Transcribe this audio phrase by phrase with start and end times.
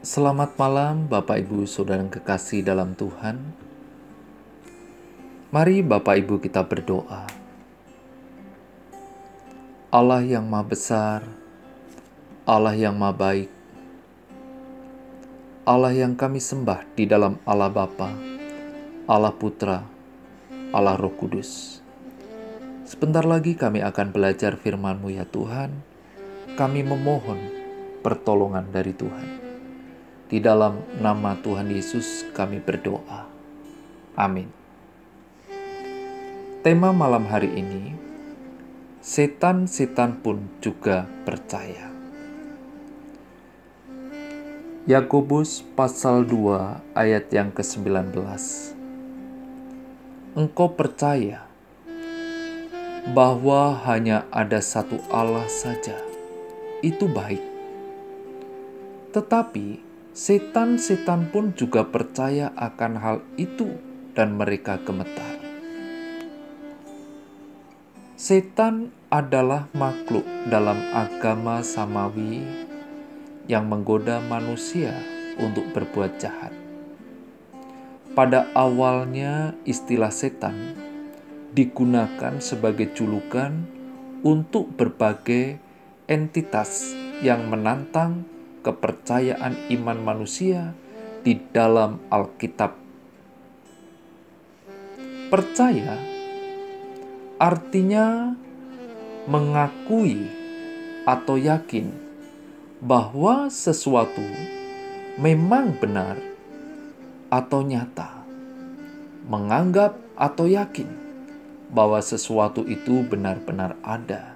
[0.00, 3.36] Selamat malam, Bapak Ibu, saudara yang kekasih dalam Tuhan.
[5.52, 7.28] Mari, Bapak Ibu, kita berdoa.
[9.92, 11.20] Allah yang Maha Besar,
[12.48, 13.52] Allah yang Maha Baik,
[15.68, 18.08] Allah yang kami sembah di dalam Allah Bapa,
[19.04, 19.84] Allah Putra,
[20.72, 21.84] Allah Roh Kudus.
[22.88, 25.76] Sebentar lagi kami akan belajar firman-Mu ya Tuhan.
[26.56, 27.52] Kami memohon
[28.00, 29.49] pertolongan dari Tuhan.
[30.30, 33.26] Di dalam nama Tuhan Yesus kami berdoa.
[34.14, 34.46] Amin.
[36.62, 37.98] Tema malam hari ini,
[39.02, 41.90] setan-setan pun juga percaya.
[44.86, 48.14] Yakobus pasal 2 ayat yang ke-19.
[50.38, 51.42] Engkau percaya
[53.10, 55.98] bahwa hanya ada satu Allah saja.
[56.86, 57.42] Itu baik.
[59.10, 63.78] Tetapi setan-setan pun juga percaya akan hal itu
[64.14, 65.38] dan mereka gemetar.
[68.20, 72.44] Setan adalah makhluk dalam agama samawi
[73.48, 74.92] yang menggoda manusia
[75.40, 76.52] untuk berbuat jahat.
[78.12, 80.76] Pada awalnya, istilah setan
[81.50, 83.66] digunakan sebagai julukan
[84.22, 85.58] untuk berbagai
[86.06, 86.92] entitas
[87.24, 88.28] yang menantang
[88.60, 90.76] kepercayaan iman manusia
[91.24, 92.76] di dalam Alkitab.
[95.30, 95.96] Percaya
[97.40, 98.36] artinya
[99.30, 100.28] mengakui
[101.08, 101.92] atau yakin
[102.80, 104.24] bahwa sesuatu
[105.20, 106.16] memang benar
[107.30, 108.26] atau nyata,
[109.28, 110.88] menganggap atau yakin
[111.70, 114.34] bahwa sesuatu itu benar-benar ada.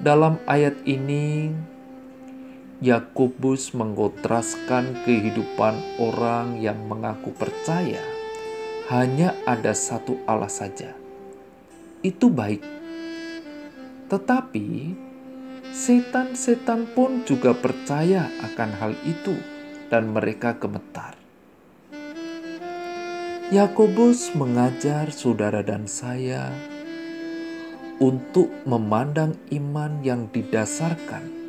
[0.00, 1.52] Dalam ayat ini,
[2.80, 8.00] Yakobus mengontraskan kehidupan orang yang mengaku percaya
[8.88, 10.96] hanya ada satu Allah saja.
[12.00, 12.64] Itu baik.
[14.08, 14.96] Tetapi
[15.76, 19.36] setan-setan pun juga percaya akan hal itu
[19.92, 21.20] dan mereka gemetar.
[23.52, 26.48] Yakobus mengajar saudara dan saya
[28.00, 31.39] untuk memandang iman yang didasarkan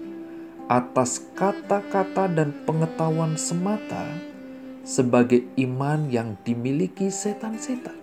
[0.71, 4.07] atas kata-kata dan pengetahuan semata
[4.87, 7.99] sebagai iman yang dimiliki setan-setan.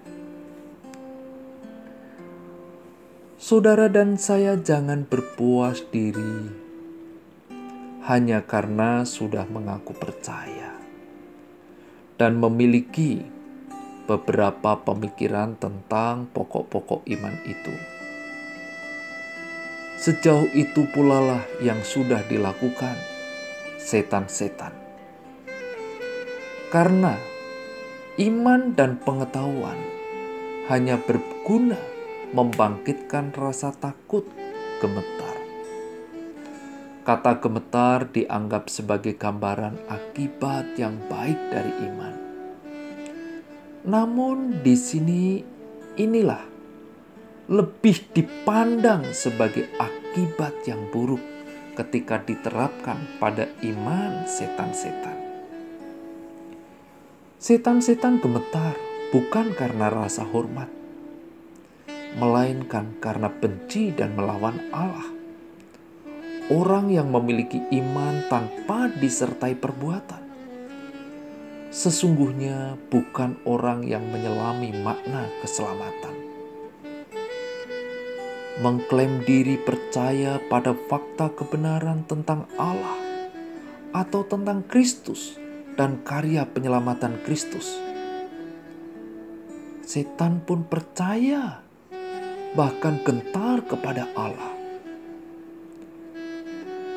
[3.41, 6.53] Saudara dan saya jangan berpuas diri
[8.05, 10.77] hanya karena sudah mengaku percaya
[12.21, 13.25] dan memiliki
[14.05, 17.98] beberapa pemikiran tentang pokok-pokok iman itu
[19.99, 22.95] Sejauh itu pula lah yang sudah dilakukan
[23.83, 24.71] setan-setan.
[26.71, 27.19] Karena
[28.23, 29.75] iman dan pengetahuan
[30.71, 31.83] hanya berguna
[32.31, 34.23] membangkitkan rasa takut
[34.79, 35.35] gemetar.
[37.03, 42.15] Kata gemetar dianggap sebagai gambaran akibat yang baik dari iman.
[43.83, 45.43] Namun di sini
[45.99, 46.58] inilah
[47.49, 51.25] lebih dipandang sebagai akibat yang buruk
[51.81, 55.17] ketika diterapkan pada iman setan-setan.
[57.41, 58.77] Setan-setan gemetar
[59.09, 60.69] bukan karena rasa hormat,
[62.21, 65.09] melainkan karena benci dan melawan Allah.
[66.53, 70.29] Orang yang memiliki iman tanpa disertai perbuatan
[71.69, 76.28] sesungguhnya bukan orang yang menyelami makna keselamatan
[78.59, 82.99] mengklaim diri percaya pada fakta kebenaran tentang Allah
[83.95, 85.39] atau tentang Kristus
[85.79, 87.79] dan karya penyelamatan Kristus.
[89.87, 91.63] Setan pun percaya,
[92.59, 94.59] bahkan gentar kepada Allah.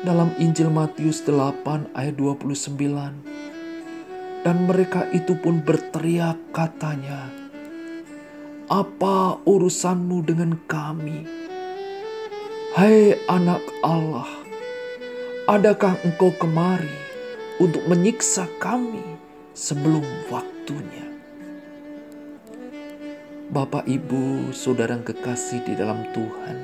[0.02, 2.74] Dalam Injil Matius 8 ayat 29,
[4.42, 7.30] dan mereka itu pun berteriak katanya,
[8.66, 11.41] Apa urusanmu dengan kami?
[12.72, 14.24] Hai anak Allah,
[15.44, 16.88] adakah engkau kemari
[17.60, 19.04] untuk menyiksa kami
[19.52, 20.00] sebelum
[20.32, 21.04] waktunya?
[23.52, 26.56] Bapak, Ibu, saudara yang kekasih di dalam Tuhan,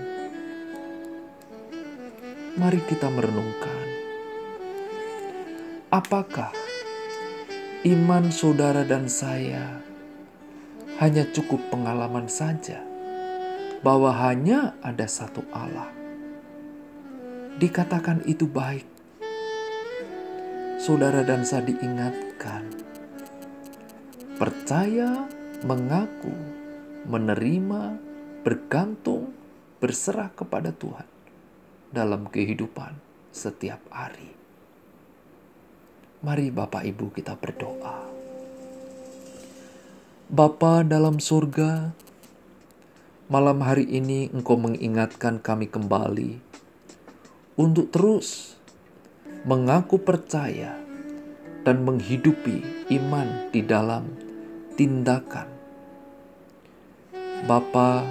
[2.56, 3.87] mari kita merenungkan
[5.93, 6.56] apakah
[7.84, 9.84] iman saudara dan saya
[11.05, 12.81] hanya cukup pengalaman saja
[13.84, 15.97] bahwa hanya ada satu Allah
[17.58, 18.87] dikatakan itu baik.
[20.78, 22.70] saudara dan saya diingatkan,
[24.38, 25.26] percaya,
[25.66, 26.31] mengaku,
[27.02, 27.99] menerima,
[28.46, 29.34] bergantung,
[29.82, 31.02] berserah kepada Tuhan
[31.90, 32.94] dalam kehidupan
[33.34, 34.31] setiap hari.
[36.22, 38.06] Mari Bapak Ibu kita berdoa.
[40.31, 41.90] Bapa dalam surga,
[43.26, 46.47] malam hari ini Engkau mengingatkan kami kembali
[47.58, 48.55] untuk terus
[49.43, 50.78] mengaku percaya
[51.66, 54.06] dan menghidupi iman di dalam
[54.78, 55.50] tindakan.
[57.50, 58.06] Bapa,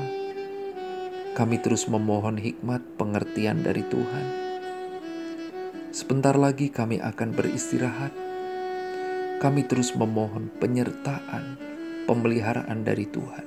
[1.32, 4.26] kami terus memohon hikmat pengertian dari Tuhan.
[5.96, 8.12] Sebentar lagi kami akan beristirahat.
[9.40, 11.56] Kami terus memohon penyertaan
[12.04, 13.46] pemeliharaan dari Tuhan.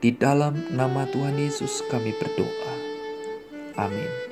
[0.00, 2.74] Di dalam nama Tuhan Yesus kami berdoa.
[3.76, 4.29] Amin.